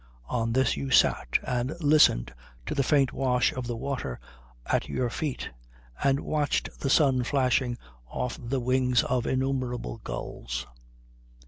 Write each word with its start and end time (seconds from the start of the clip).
On 0.29 0.53
this 0.53 0.75
you 0.75 0.89
sat 0.89 1.37
and 1.43 1.75
listened 1.79 2.33
to 2.65 2.73
the 2.73 2.81
faint 2.81 3.13
wash 3.13 3.53
of 3.53 3.67
the 3.67 3.75
water 3.77 4.19
at 4.65 4.89
your 4.89 5.11
feet 5.11 5.51
and 6.03 6.21
watched 6.21 6.79
the 6.79 6.89
sun 6.89 7.23
flashing 7.23 7.77
off 8.07 8.39
the 8.43 8.59
wings 8.59 9.03
of 9.03 9.27
innumerable 9.27 9.97
gulls. 10.03 10.65